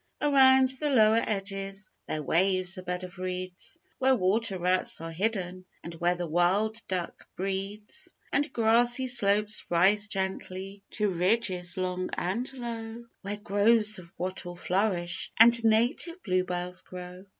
[0.19, 5.65] Around the lower edges There waves a bed of reeds, Where water rats are hidden
[5.83, 12.51] And where the wild duck breeds; And grassy slopes rise gently To ridges long and
[12.51, 17.27] low, Where groves of wattle flourish And native bluebells grow.